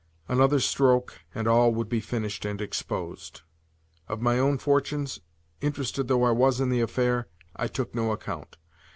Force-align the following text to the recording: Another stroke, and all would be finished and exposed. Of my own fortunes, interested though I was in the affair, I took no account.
Another 0.27 0.59
stroke, 0.59 1.21
and 1.35 1.47
all 1.47 1.75
would 1.75 1.87
be 1.87 1.99
finished 1.99 2.43
and 2.43 2.59
exposed. 2.59 3.43
Of 4.07 4.19
my 4.19 4.39
own 4.39 4.57
fortunes, 4.57 5.19
interested 5.61 6.07
though 6.07 6.23
I 6.23 6.31
was 6.31 6.59
in 6.59 6.69
the 6.69 6.81
affair, 6.81 7.27
I 7.55 7.67
took 7.67 7.93
no 7.93 8.11
account. 8.11 8.57